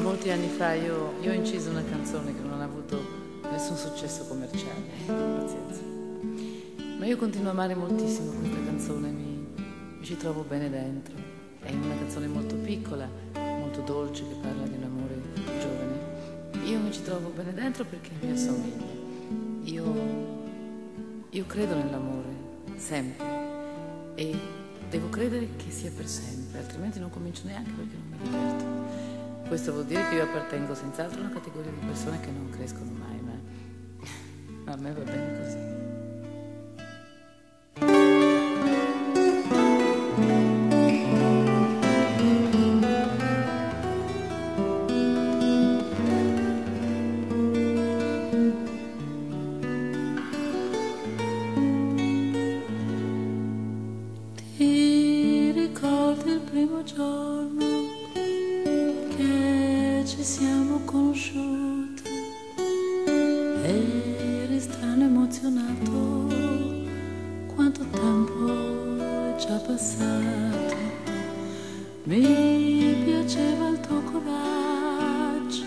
[0.00, 2.98] Molti anni fa io, io ho inciso una canzone che non ha avuto
[3.50, 5.82] nessun successo commerciale, pazienza.
[6.98, 9.46] Ma io continuo a amare moltissimo questa canzone, mi,
[9.98, 11.14] mi ci trovo bene dentro.
[11.60, 15.20] È una canzone molto piccola, molto dolce, che parla di un amore
[15.60, 16.64] giovane.
[16.64, 18.84] Io mi ci trovo bene dentro perché mi assomiglia.
[19.64, 19.94] Io,
[21.28, 22.28] io credo nell'amore,
[22.76, 24.14] sempre.
[24.14, 29.48] E devo credere che sia per sempre, altrimenti non comincio neanche perché non mi diverto.
[29.48, 32.90] Questo vuol dire che io appartengo senz'altro a una categoria di persone che non crescono
[32.90, 35.75] mai, ma a me va bene così.
[60.26, 62.02] Siamo conosciuti?
[63.62, 66.34] Eri strano emozionato,
[67.54, 70.74] quanto tempo è già passato.
[72.02, 75.64] Mi piaceva il tuo coraggio,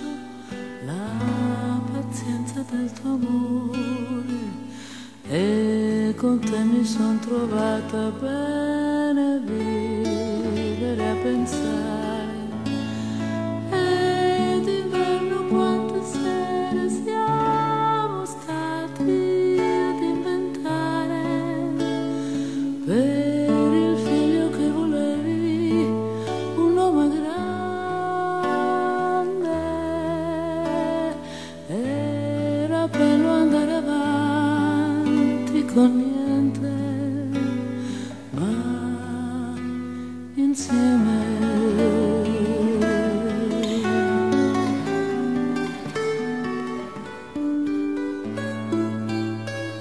[0.84, 4.58] la pazienza del tuo amore
[5.30, 12.09] e con te mi son trovata bene a vivere a pensare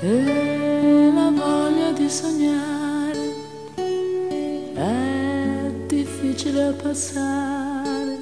[0.00, 3.34] e la voglia di sognare
[4.75, 8.19] è difficile passare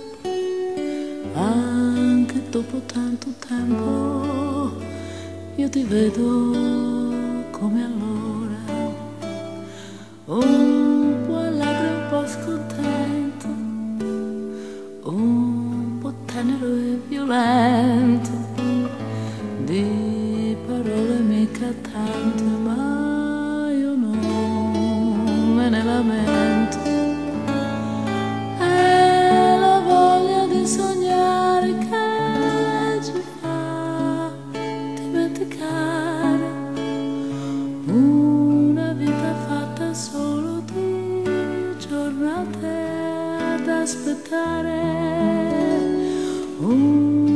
[1.34, 4.76] anche dopo tanto tempo
[5.56, 6.52] io ti vedo
[7.50, 8.54] come allora.
[10.26, 10.75] Un
[19.66, 26.78] di parole mica tante ma io non me ne lamento.
[28.58, 36.48] È la voglia di sognare che ci fa dimenticare
[37.86, 41.24] una vita fatta solo di
[41.88, 42.66] giornate
[43.54, 44.94] ad aspettare.
[46.58, 47.35] Un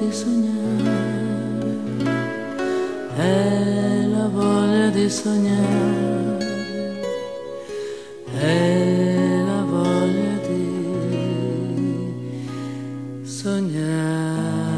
[0.00, 1.68] di sognare,
[3.16, 6.38] è la voglia di sognare,
[8.32, 10.64] è la voglia di
[13.24, 14.69] sognare.